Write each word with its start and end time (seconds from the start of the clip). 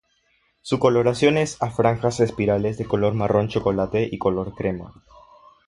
Su 0.63 0.79
coloración 0.79 1.37
es 1.37 1.61
a 1.61 1.69
franjas 1.69 2.21
espirales 2.21 2.79
de 2.79 2.85
color 2.85 3.13
marrón 3.13 3.49
chocolate 3.49 4.09
y 4.11 4.17
color 4.17 4.55
crema 4.55 4.95